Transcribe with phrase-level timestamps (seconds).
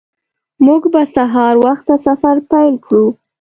[0.65, 3.05] موږ به سهار وخته سفر پیل کړو